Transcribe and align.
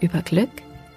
über 0.00 0.22
Glück, 0.22 0.50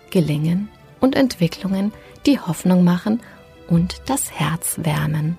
Gelingen 0.10 0.70
und 1.00 1.16
Entwicklungen, 1.16 1.92
die 2.26 2.40
Hoffnung 2.40 2.84
machen 2.84 3.20
und 3.68 4.02
das 4.06 4.32
Herz 4.32 4.80
wärmen. 4.84 5.38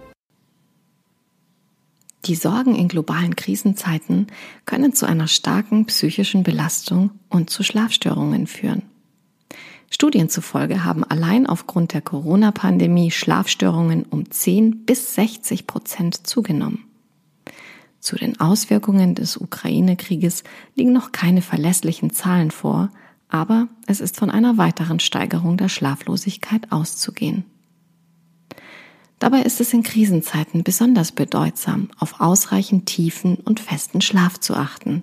Die 2.26 2.34
Sorgen 2.34 2.74
in 2.74 2.88
globalen 2.88 3.36
Krisenzeiten 3.36 4.28
können 4.64 4.94
zu 4.94 5.04
einer 5.04 5.28
starken 5.28 5.84
psychischen 5.86 6.42
Belastung 6.42 7.10
und 7.28 7.50
zu 7.50 7.62
Schlafstörungen 7.62 8.46
führen. 8.46 8.82
Studien 9.90 10.28
zufolge 10.28 10.84
haben 10.84 11.04
allein 11.04 11.46
aufgrund 11.46 11.92
der 11.92 12.00
Corona-Pandemie 12.00 13.10
Schlafstörungen 13.10 14.04
um 14.04 14.30
10 14.30 14.86
bis 14.86 15.14
60 15.14 15.66
Prozent 15.66 16.26
zugenommen. 16.26 16.84
Zu 18.00 18.16
den 18.16 18.40
Auswirkungen 18.40 19.14
des 19.14 19.36
Ukraine-Krieges 19.36 20.44
liegen 20.74 20.92
noch 20.92 21.12
keine 21.12 21.42
verlässlichen 21.42 22.10
Zahlen 22.10 22.50
vor, 22.50 22.90
aber 23.34 23.66
es 23.88 24.00
ist 24.00 24.16
von 24.16 24.30
einer 24.30 24.58
weiteren 24.58 25.00
Steigerung 25.00 25.56
der 25.56 25.68
Schlaflosigkeit 25.68 26.70
auszugehen. 26.70 27.44
Dabei 29.18 29.42
ist 29.42 29.60
es 29.60 29.72
in 29.72 29.82
Krisenzeiten 29.82 30.62
besonders 30.62 31.10
bedeutsam, 31.10 31.88
auf 31.98 32.20
ausreichend 32.20 32.86
tiefen 32.86 33.34
und 33.34 33.58
festen 33.58 34.00
Schlaf 34.00 34.38
zu 34.38 34.54
achten. 34.54 35.02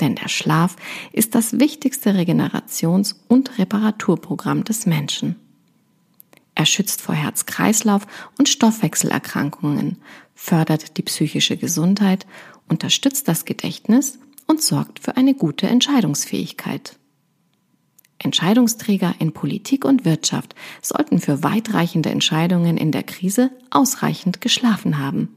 Denn 0.00 0.14
der 0.14 0.28
Schlaf 0.28 0.76
ist 1.12 1.34
das 1.34 1.60
wichtigste 1.60 2.14
Regenerations- 2.14 3.16
und 3.28 3.58
Reparaturprogramm 3.58 4.64
des 4.64 4.86
Menschen. 4.86 5.36
Er 6.54 6.64
schützt 6.64 7.02
vor 7.02 7.14
Herz-Kreislauf- 7.14 8.06
und 8.38 8.48
Stoffwechselerkrankungen, 8.48 9.98
fördert 10.34 10.96
die 10.96 11.02
psychische 11.02 11.58
Gesundheit, 11.58 12.26
unterstützt 12.66 13.28
das 13.28 13.44
Gedächtnis 13.44 14.18
und 14.46 14.62
sorgt 14.62 15.00
für 15.00 15.18
eine 15.18 15.34
gute 15.34 15.66
Entscheidungsfähigkeit. 15.66 16.98
Entscheidungsträger 18.18 19.14
in 19.18 19.32
Politik 19.32 19.84
und 19.84 20.04
Wirtschaft 20.04 20.54
sollten 20.82 21.20
für 21.20 21.42
weitreichende 21.42 22.10
Entscheidungen 22.10 22.76
in 22.76 22.90
der 22.90 23.04
Krise 23.04 23.50
ausreichend 23.70 24.40
geschlafen 24.40 24.98
haben. 24.98 25.28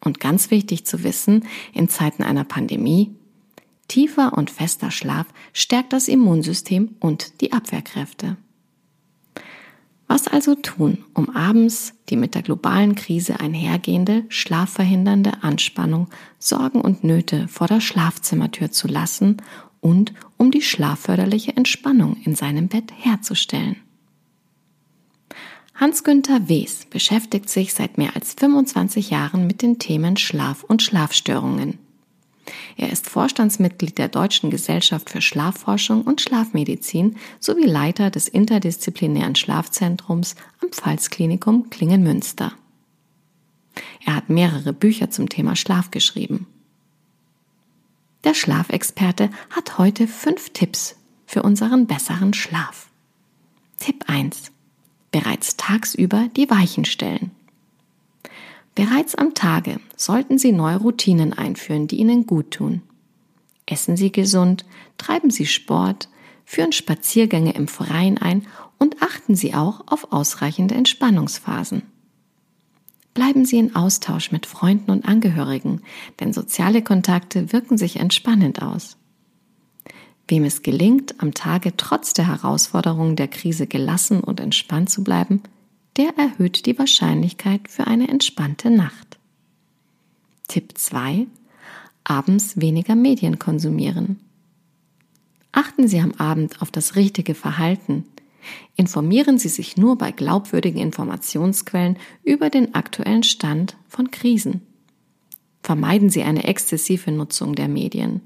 Und 0.00 0.18
ganz 0.18 0.50
wichtig 0.50 0.84
zu 0.84 1.04
wissen, 1.04 1.44
in 1.72 1.88
Zeiten 1.88 2.22
einer 2.22 2.44
Pandemie, 2.44 3.14
tiefer 3.88 4.32
und 4.36 4.50
fester 4.50 4.90
Schlaf 4.90 5.26
stärkt 5.52 5.92
das 5.92 6.08
Immunsystem 6.08 6.96
und 6.98 7.40
die 7.40 7.52
Abwehrkräfte. 7.52 8.36
Was 10.08 10.28
also 10.28 10.54
tun, 10.54 11.04
um 11.14 11.30
abends 11.34 11.94
die 12.10 12.16
mit 12.16 12.34
der 12.34 12.42
globalen 12.42 12.94
Krise 12.96 13.40
einhergehende 13.40 14.24
schlafverhindernde 14.28 15.42
Anspannung, 15.42 16.08
Sorgen 16.38 16.80
und 16.80 17.02
Nöte 17.02 17.48
vor 17.48 17.66
der 17.66 17.80
Schlafzimmertür 17.80 18.70
zu 18.70 18.88
lassen 18.88 19.38
und 19.82 20.14
um 20.38 20.50
die 20.50 20.62
schlafförderliche 20.62 21.54
Entspannung 21.54 22.16
in 22.24 22.34
seinem 22.34 22.68
Bett 22.68 22.90
herzustellen. 22.96 23.76
Hans-Günther 25.74 26.48
Wes 26.48 26.86
beschäftigt 26.86 27.50
sich 27.50 27.74
seit 27.74 27.98
mehr 27.98 28.14
als 28.14 28.34
25 28.34 29.10
Jahren 29.10 29.46
mit 29.46 29.60
den 29.60 29.78
Themen 29.78 30.16
Schlaf 30.16 30.62
und 30.62 30.80
Schlafstörungen. 30.80 31.78
Er 32.76 32.90
ist 32.90 33.08
Vorstandsmitglied 33.08 33.98
der 33.98 34.08
Deutschen 34.08 34.50
Gesellschaft 34.50 35.10
für 35.10 35.20
Schlafforschung 35.20 36.02
und 36.02 36.20
Schlafmedizin 36.20 37.16
sowie 37.40 37.64
Leiter 37.64 38.10
des 38.10 38.28
interdisziplinären 38.28 39.34
Schlafzentrums 39.34 40.36
am 40.60 40.70
Pfalzklinikum 40.70 41.70
Klingenmünster. 41.70 42.52
Er 44.04 44.16
hat 44.16 44.28
mehrere 44.28 44.72
Bücher 44.72 45.10
zum 45.10 45.28
Thema 45.28 45.56
Schlaf 45.56 45.90
geschrieben. 45.90 46.46
Der 48.24 48.34
Schlafexperte 48.34 49.30
hat 49.50 49.78
heute 49.78 50.06
fünf 50.06 50.50
Tipps 50.50 50.96
für 51.26 51.42
unseren 51.42 51.86
besseren 51.86 52.34
Schlaf. 52.34 52.88
Tipp 53.78 54.04
1. 54.06 54.52
Bereits 55.10 55.56
tagsüber 55.56 56.28
die 56.36 56.48
Weichen 56.48 56.84
stellen. 56.84 57.32
Bereits 58.74 59.14
am 59.14 59.34
Tage 59.34 59.80
sollten 59.96 60.38
Sie 60.38 60.52
neue 60.52 60.76
Routinen 60.78 61.32
einführen, 61.32 61.88
die 61.88 61.96
Ihnen 61.96 62.26
gut 62.26 62.52
tun. 62.52 62.82
Essen 63.66 63.96
Sie 63.96 64.12
gesund, 64.12 64.64
treiben 64.98 65.30
Sie 65.30 65.46
Sport, 65.46 66.08
führen 66.44 66.72
Spaziergänge 66.72 67.54
im 67.54 67.68
Freien 67.68 68.18
ein 68.18 68.46
und 68.78 69.02
achten 69.02 69.34
Sie 69.34 69.54
auch 69.54 69.82
auf 69.86 70.12
ausreichende 70.12 70.74
Entspannungsphasen. 70.74 71.82
Bleiben 73.14 73.44
Sie 73.44 73.58
in 73.58 73.76
Austausch 73.76 74.32
mit 74.32 74.46
Freunden 74.46 74.90
und 74.90 75.06
Angehörigen, 75.06 75.82
denn 76.20 76.32
soziale 76.32 76.82
Kontakte 76.82 77.52
wirken 77.52 77.76
sich 77.76 77.96
entspannend 77.96 78.62
aus. 78.62 78.96
Wem 80.28 80.44
es 80.44 80.62
gelingt, 80.62 81.20
am 81.20 81.34
Tage 81.34 81.76
trotz 81.76 82.14
der 82.14 82.26
Herausforderungen 82.28 83.16
der 83.16 83.28
Krise 83.28 83.66
gelassen 83.66 84.20
und 84.20 84.40
entspannt 84.40 84.88
zu 84.88 85.04
bleiben, 85.04 85.42
der 85.96 86.16
erhöht 86.16 86.64
die 86.64 86.78
Wahrscheinlichkeit 86.78 87.68
für 87.68 87.86
eine 87.86 88.08
entspannte 88.08 88.70
Nacht. 88.70 89.18
Tipp 90.48 90.78
2. 90.78 91.26
Abends 92.04 92.60
weniger 92.60 92.94
Medien 92.94 93.38
konsumieren. 93.38 94.18
Achten 95.52 95.86
Sie 95.86 96.00
am 96.00 96.12
Abend 96.12 96.62
auf 96.62 96.70
das 96.70 96.96
richtige 96.96 97.34
Verhalten, 97.34 98.06
Informieren 98.76 99.38
Sie 99.38 99.48
sich 99.48 99.76
nur 99.76 99.96
bei 99.96 100.12
glaubwürdigen 100.12 100.80
Informationsquellen 100.80 101.96
über 102.24 102.50
den 102.50 102.74
aktuellen 102.74 103.22
Stand 103.22 103.76
von 103.88 104.10
Krisen. 104.10 104.62
Vermeiden 105.62 106.10
Sie 106.10 106.22
eine 106.22 106.44
exzessive 106.44 107.10
Nutzung 107.12 107.54
der 107.54 107.68
Medien. 107.68 108.20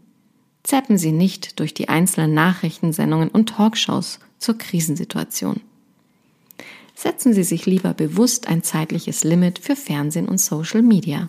Zappen 0.63 0.99
Sie 0.99 1.13
nicht 1.13 1.61
durch 1.61 1.75
die 1.75 1.89
einzelnen 1.89 2.35
Nachrichtensendungen 2.35 3.29
und 3.29 3.51
Talkshows 3.51 4.19
zur 4.39 4.59
Krisensituation. 4.59 5.61
Setzen 6.95 7.35
Sie 7.35 7.45
sich 7.45 7.67
lieber 7.67 7.93
bewusst 7.93 8.49
ein 8.49 8.63
zeitliches 8.63 9.23
Limit 9.23 9.59
für 9.59 9.77
Fernsehen 9.77 10.29
und 10.29 10.41
Social 10.41 10.83
Media. 10.83 11.29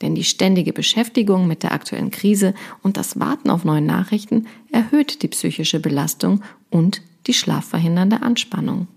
Denn 0.00 0.14
die 0.14 0.24
ständige 0.24 0.72
Beschäftigung 0.72 1.46
mit 1.46 1.62
der 1.62 1.72
aktuellen 1.72 2.10
Krise 2.10 2.54
und 2.82 2.96
das 2.96 3.18
Warten 3.20 3.50
auf 3.50 3.64
neue 3.64 3.80
Nachrichten 3.80 4.46
erhöht 4.70 5.22
die 5.22 5.28
psychische 5.28 5.80
Belastung 5.80 6.42
und 6.70 7.02
die 7.26 7.34
schlafverhindernde 7.34 8.22
Anspannung. 8.22 8.88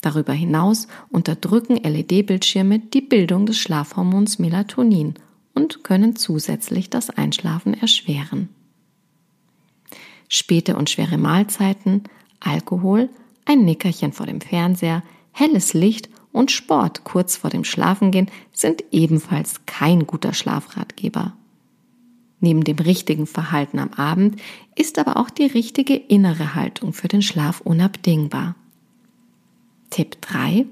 Darüber 0.00 0.34
hinaus 0.34 0.86
unterdrücken 1.08 1.76
LED-Bildschirme 1.76 2.78
die 2.78 3.00
Bildung 3.00 3.46
des 3.46 3.58
Schlafhormons 3.58 4.38
Melatonin 4.38 5.14
und 5.54 5.82
können 5.82 6.16
zusätzlich 6.16 6.90
das 6.90 7.10
Einschlafen 7.10 7.74
erschweren. 7.74 8.50
Späte 10.28 10.76
und 10.76 10.90
schwere 10.90 11.16
Mahlzeiten, 11.16 12.02
Alkohol, 12.40 13.08
ein 13.46 13.64
Nickerchen 13.64 14.12
vor 14.12 14.26
dem 14.26 14.40
Fernseher, 14.40 15.02
helles 15.32 15.74
Licht 15.74 16.08
und 16.34 16.50
Sport 16.50 17.04
kurz 17.04 17.36
vor 17.36 17.48
dem 17.48 17.64
Schlafengehen 17.64 18.28
sind 18.52 18.84
ebenfalls 18.90 19.64
kein 19.66 20.06
guter 20.06 20.34
Schlafratgeber. 20.34 21.32
Neben 22.40 22.64
dem 22.64 22.76
richtigen 22.76 23.26
Verhalten 23.26 23.78
am 23.78 23.92
Abend 23.92 24.40
ist 24.74 24.98
aber 24.98 25.16
auch 25.16 25.30
die 25.30 25.46
richtige 25.46 25.94
innere 25.94 26.54
Haltung 26.54 26.92
für 26.92 27.08
den 27.08 27.22
Schlaf 27.22 27.60
unabdingbar. 27.60 28.56
Tipp 29.90 30.20
3. 30.22 30.66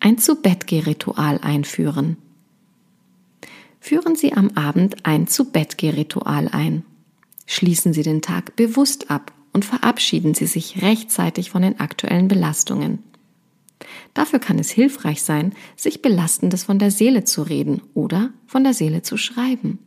Ein 0.00 0.18
Zu-Bett-Geh-Ritual 0.18 1.38
einführen. 1.42 2.16
Führen 3.80 4.16
Sie 4.16 4.32
am 4.32 4.50
Abend 4.54 5.04
ein 5.04 5.26
Zu-Bett-Geh-Ritual 5.26 6.48
ein. 6.48 6.84
Schließen 7.46 7.92
Sie 7.92 8.02
den 8.02 8.22
Tag 8.22 8.56
bewusst 8.56 9.10
ab 9.10 9.32
und 9.52 9.66
verabschieden 9.66 10.32
Sie 10.32 10.46
sich 10.46 10.80
rechtzeitig 10.80 11.50
von 11.50 11.60
den 11.60 11.80
aktuellen 11.80 12.28
Belastungen. 12.28 13.11
Dafür 14.14 14.38
kann 14.38 14.58
es 14.58 14.70
hilfreich 14.70 15.22
sein, 15.22 15.54
sich 15.76 16.02
Belastendes 16.02 16.64
von 16.64 16.78
der 16.78 16.90
Seele 16.90 17.24
zu 17.24 17.42
reden 17.42 17.82
oder 17.94 18.30
von 18.46 18.64
der 18.64 18.74
Seele 18.74 19.02
zu 19.02 19.16
schreiben. 19.16 19.78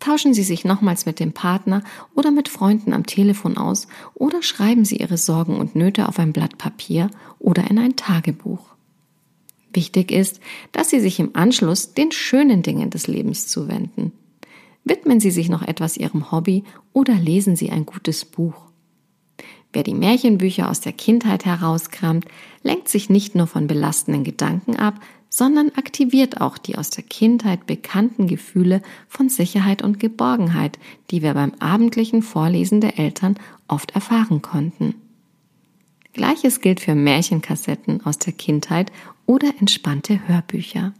Tauschen 0.00 0.34
Sie 0.34 0.42
sich 0.42 0.64
nochmals 0.64 1.06
mit 1.06 1.20
dem 1.20 1.32
Partner 1.32 1.84
oder 2.16 2.32
mit 2.32 2.48
Freunden 2.48 2.92
am 2.92 3.06
Telefon 3.06 3.56
aus 3.56 3.86
oder 4.14 4.42
schreiben 4.42 4.84
Sie 4.84 4.96
Ihre 4.96 5.16
Sorgen 5.16 5.56
und 5.60 5.76
Nöte 5.76 6.08
auf 6.08 6.18
ein 6.18 6.32
Blatt 6.32 6.58
Papier 6.58 7.08
oder 7.38 7.70
in 7.70 7.78
ein 7.78 7.94
Tagebuch. 7.94 8.72
Wichtig 9.72 10.10
ist, 10.10 10.40
dass 10.72 10.90
Sie 10.90 10.98
sich 10.98 11.20
im 11.20 11.30
Anschluss 11.34 11.94
den 11.94 12.10
schönen 12.10 12.62
Dingen 12.62 12.90
des 12.90 13.06
Lebens 13.06 13.46
zuwenden. 13.46 14.12
Widmen 14.84 15.20
Sie 15.20 15.30
sich 15.30 15.48
noch 15.48 15.62
etwas 15.62 15.96
Ihrem 15.96 16.32
Hobby 16.32 16.64
oder 16.92 17.14
lesen 17.14 17.54
Sie 17.54 17.70
ein 17.70 17.86
gutes 17.86 18.24
Buch. 18.24 18.71
Wer 19.72 19.82
die 19.82 19.94
Märchenbücher 19.94 20.68
aus 20.68 20.80
der 20.80 20.92
Kindheit 20.92 21.44
herauskramt, 21.44 22.26
lenkt 22.62 22.88
sich 22.88 23.08
nicht 23.08 23.34
nur 23.34 23.46
von 23.46 23.66
belastenden 23.66 24.24
Gedanken 24.24 24.76
ab, 24.76 25.00
sondern 25.30 25.70
aktiviert 25.70 26.42
auch 26.42 26.58
die 26.58 26.76
aus 26.76 26.90
der 26.90 27.04
Kindheit 27.04 27.66
bekannten 27.66 28.26
Gefühle 28.26 28.82
von 29.08 29.30
Sicherheit 29.30 29.80
und 29.80 29.98
Geborgenheit, 29.98 30.78
die 31.10 31.22
wir 31.22 31.32
beim 31.32 31.52
abendlichen 31.58 32.20
Vorlesen 32.22 32.82
der 32.82 32.98
Eltern 32.98 33.36
oft 33.66 33.92
erfahren 33.92 34.42
konnten. 34.42 34.94
Gleiches 36.12 36.60
gilt 36.60 36.80
für 36.80 36.94
Märchenkassetten 36.94 38.04
aus 38.04 38.18
der 38.18 38.34
Kindheit 38.34 38.92
oder 39.24 39.54
entspannte 39.58 40.28
Hörbücher. 40.28 40.92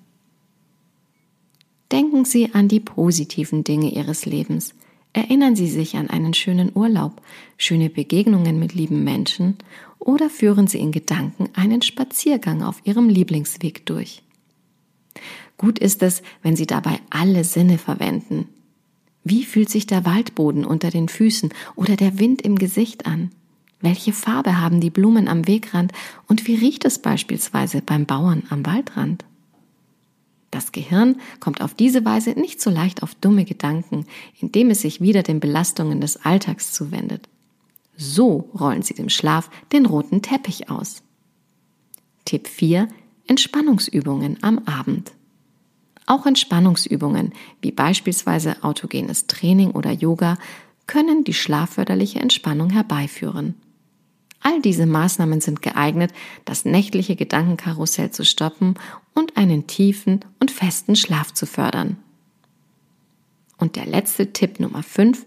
Denken 1.90 2.24
Sie 2.24 2.54
an 2.54 2.69
die 2.69 2.80
positiven 2.80 3.64
Dinge 3.64 3.92
Ihres 3.92 4.24
Lebens. 4.24 4.72
Erinnern 5.12 5.56
Sie 5.56 5.69
sich 5.69 5.97
an 5.97 6.09
einen 6.09 6.32
schönen 6.32 6.70
Urlaub, 6.75 7.20
schöne 7.59 7.91
Begegnungen 7.91 8.59
mit 8.59 8.75
lieben 8.75 9.05
Menschen 9.05 9.56
oder 9.99 10.31
führen 10.31 10.67
Sie 10.67 10.79
in 10.79 10.91
Gedanken 10.91 11.50
einen 11.55 11.82
Spaziergang 11.82 12.62
auf 12.62 12.81
Ihrem 12.85 13.09
Lieblingsweg 13.09 13.85
durch. 13.85 14.23
Gut 15.59 15.79
ist 15.79 16.03
es, 16.03 16.23
wenn 16.43 16.56
Sie 16.56 16.67
dabei 16.67 16.99
alle 17.11 17.44
Sinne 17.44 17.79
verwenden. 17.79 18.49
Wie 19.23 19.44
fühlt 19.44 19.69
sich 19.69 19.87
der 19.87 20.05
Waldboden 20.05 20.64
unter 20.64 20.91
den 20.91 21.09
Füßen 21.09 21.50
oder 21.76 21.94
der 21.97 22.19
Wind 22.19 22.43
im 22.43 22.56
Gesicht 22.56 23.06
an? 23.06 23.31
Welche 23.81 24.12
Farbe 24.12 24.61
haben 24.61 24.81
die 24.81 24.91
Blumen 24.91 25.29
am 25.29 25.47
Wegrand 25.47 25.93
und 26.26 26.47
wie 26.47 26.55
riecht 26.55 26.85
es 26.85 27.00
beispielsweise 27.00 27.82
beim 27.82 28.06
Bauern 28.06 28.44
am 28.49 28.65
Waldrand? 28.65 29.25
Das 30.62 30.70
Gehirn 30.70 31.20
kommt 31.41 31.61
auf 31.61 31.75
diese 31.75 32.05
Weise 32.05 32.31
nicht 32.31 32.61
so 32.61 32.70
leicht 32.70 33.03
auf 33.03 33.17
dumme 33.17 33.44
Gedanken, 33.44 34.06
indem 34.41 34.70
es 34.70 34.82
sich 34.82 35.00
wieder 35.00 35.25
den 35.25 35.41
Belastungen 35.41 36.00
des 36.00 36.25
Alltags 36.25 36.73
zuwendet. 36.73 37.29
So 37.97 38.49
rollen 38.55 38.82
Sie 38.82 38.94
dem 38.94 39.09
Schlaf 39.09 39.50
den 39.73 39.87
roten 39.87 40.23
Teppich 40.23 40.70
aus. 40.70 41.03
Tipp 42.25 42.47
4. 42.47 42.87
Entspannungsübungen 43.26 44.38
am 44.43 44.61
Abend. 44.61 45.11
Auch 46.06 46.26
Entspannungsübungen, 46.26 47.32
wie 47.61 47.73
beispielsweise 47.73 48.62
autogenes 48.62 49.26
Training 49.26 49.73
oder 49.73 49.91
Yoga, 49.91 50.38
können 50.87 51.25
die 51.25 51.35
schlafförderliche 51.35 52.20
Entspannung 52.20 52.70
herbeiführen. 52.70 53.56
All 54.43 54.61
diese 54.61 54.87
Maßnahmen 54.87 55.41
sind 55.41 55.62
geeignet, 55.62 56.12
das 56.44 56.65
nächtliche 56.65 57.17
Gedankenkarussell 57.17 58.11
zu 58.11 58.25
stoppen 58.25 58.75
und 59.15 59.37
einen 59.37 59.67
tiefen 59.67 60.25
und 60.41 60.50
festen 60.50 60.97
Schlaf 60.97 61.33
zu 61.33 61.47
fördern. 61.47 61.97
Und 63.56 63.77
der 63.77 63.87
letzte 63.87 64.33
Tipp 64.33 64.59
Nummer 64.59 64.83
5, 64.83 65.25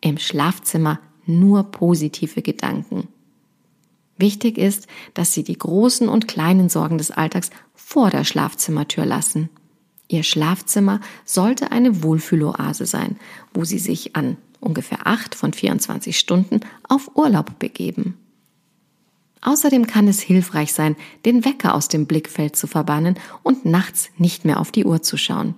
im 0.00 0.18
Schlafzimmer 0.18 0.98
nur 1.26 1.64
positive 1.64 2.42
Gedanken. 2.42 3.08
Wichtig 4.18 4.58
ist, 4.58 4.86
dass 5.14 5.32
Sie 5.32 5.44
die 5.44 5.58
großen 5.58 6.08
und 6.08 6.26
kleinen 6.26 6.68
Sorgen 6.68 6.98
des 6.98 7.10
Alltags 7.10 7.50
vor 7.74 8.10
der 8.10 8.24
Schlafzimmertür 8.24 9.04
lassen. 9.04 9.48
Ihr 10.08 10.22
Schlafzimmer 10.22 11.00
sollte 11.24 11.72
eine 11.72 12.02
Wohlfühloase 12.02 12.86
sein, 12.86 13.16
wo 13.52 13.64
Sie 13.64 13.78
sich 13.78 14.16
an 14.16 14.36
ungefähr 14.60 15.06
acht 15.06 15.34
von 15.34 15.52
24 15.52 16.18
Stunden 16.18 16.60
auf 16.88 17.10
Urlaub 17.14 17.58
begeben. 17.58 18.16
Außerdem 19.46 19.86
kann 19.86 20.08
es 20.08 20.20
hilfreich 20.20 20.72
sein, 20.72 20.96
den 21.24 21.44
Wecker 21.44 21.76
aus 21.76 21.86
dem 21.86 22.06
Blickfeld 22.06 22.56
zu 22.56 22.66
verbannen 22.66 23.14
und 23.44 23.64
nachts 23.64 24.10
nicht 24.18 24.44
mehr 24.44 24.58
auf 24.58 24.72
die 24.72 24.84
Uhr 24.84 25.02
zu 25.02 25.16
schauen. 25.16 25.54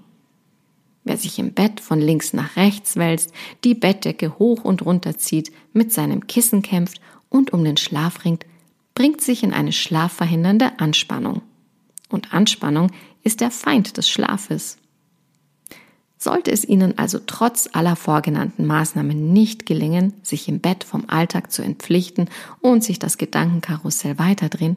Wer 1.05 1.17
sich 1.17 1.39
im 1.39 1.55
Bett 1.55 1.81
von 1.81 1.99
links 1.99 2.35
nach 2.35 2.57
rechts 2.57 2.97
wälzt, 2.97 3.33
die 3.65 3.75
Bettdecke 3.75 4.39
hoch 4.39 4.63
und 4.63 4.85
runter 4.85 5.17
zieht, 5.17 5.53
mit 5.73 5.91
seinem 5.91 6.27
Kissen 6.27 6.61
kämpft 6.61 7.01
und 7.31 7.55
um 7.55 7.65
den 7.65 7.79
Schlaf 7.79 8.27
ringt, 8.27 8.45
bringt 8.95 9.23
sich 9.23 9.43
in 9.43 9.55
eine 9.55 9.73
schlafverhindernde 9.73 10.79
Anspannung. 10.81 11.41
Und 12.11 12.35
Anspannung 12.35 12.91
ist 13.23 13.41
der 13.41 13.51
Feind 13.51 13.97
des 13.97 14.11
Schlafes. 14.11 14.77
Sollte 16.19 16.51
es 16.51 16.65
Ihnen 16.65 16.99
also 16.99 17.21
trotz 17.25 17.69
aller 17.73 17.95
vorgenannten 17.95 18.67
Maßnahmen 18.67 19.33
nicht 19.33 19.67
gelingen, 19.67 20.15
sich 20.23 20.49
im 20.49 20.59
Bett 20.59 20.83
vom 20.83 21.05
Alltag 21.09 21.53
zu 21.53 21.63
entpflichten 21.63 22.29
und 22.61 22.83
sich 22.83 22.99
das 22.99 23.19
Gedankenkarussell 23.19 24.19
weiterdrehen, 24.19 24.77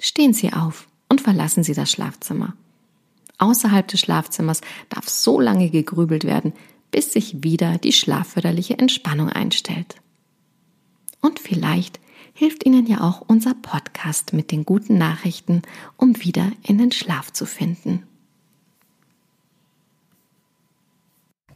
stehen 0.00 0.32
Sie 0.32 0.52
auf 0.52 0.86
und 1.08 1.20
verlassen 1.20 1.64
Sie 1.64 1.74
das 1.74 1.90
Schlafzimmer. 1.90 2.54
Außerhalb 3.38 3.86
des 3.88 4.00
Schlafzimmers 4.00 4.60
darf 4.88 5.08
so 5.08 5.40
lange 5.40 5.70
gegrübelt 5.70 6.24
werden, 6.24 6.52
bis 6.92 7.12
sich 7.12 7.42
wieder 7.42 7.78
die 7.78 7.92
schlafförderliche 7.92 8.78
Entspannung 8.78 9.28
einstellt. 9.28 9.96
Und 11.20 11.40
vielleicht 11.40 11.98
hilft 12.32 12.64
Ihnen 12.64 12.86
ja 12.86 13.00
auch 13.00 13.22
unser 13.26 13.54
Podcast 13.54 14.32
mit 14.32 14.52
den 14.52 14.64
guten 14.64 14.98
Nachrichten, 14.98 15.62
um 15.96 16.22
wieder 16.22 16.52
in 16.62 16.78
den 16.78 16.92
Schlaf 16.92 17.32
zu 17.32 17.44
finden. 17.44 18.04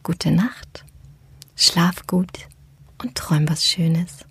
Gute 0.03 0.31
Nacht, 0.31 0.83
schlaf 1.55 2.07
gut 2.07 2.47
und 3.03 3.13
träum 3.13 3.47
was 3.47 3.65
Schönes. 3.65 4.25